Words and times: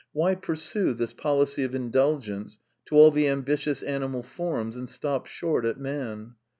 Why 0.13 0.33
pursue 0.33 0.95
this 0.95 1.13
policy 1.13 1.63
of 1.63 1.75
indulgence 1.75 2.57
to 2.87 2.95
all 2.95 3.11
the 3.11 3.27
ambitious 3.27 3.83
animal 3.83 4.23
forms 4.23 4.75
and 4.75 4.89
stop 4.89 5.27
short 5.27 5.63
at 5.63 5.79
man 5.79 6.33